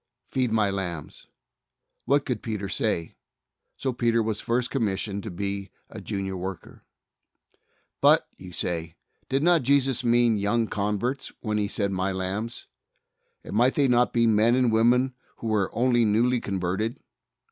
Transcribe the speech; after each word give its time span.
"Feed 0.23 0.51
My 0.51 0.71
lambs," 0.71 1.27
what 2.05 2.25
could 2.25 2.41
Peter 2.41 2.67
say? 2.67 3.13
So 3.77 3.93
Peter 3.93 4.23
was 4.23 4.41
first 4.41 4.71
commissioned 4.71 5.21
to 5.21 5.29
be 5.29 5.69
a 5.91 6.01
Junior 6.01 6.35
worker. 6.35 6.83
"But," 8.01 8.27
you 8.35 8.51
say, 8.51 8.95
"did 9.29 9.43
not 9.43 9.61
Jesus 9.61 10.03
mean 10.03 10.39
young 10.39 10.65
converts, 10.65 11.31
when 11.41 11.59
He 11.59 11.67
said, 11.67 11.91
*My 11.91 12.11
lambs'? 12.11 12.65
and 13.43 13.55
might 13.55 13.75
they 13.75 13.87
not 13.87 14.11
be 14.11 14.25
men 14.25 14.55
and 14.55 14.71
women 14.73 15.13
who 15.35 15.45
were 15.49 15.69
only 15.71 16.03
newly 16.03 16.39
converted?" 16.41 16.99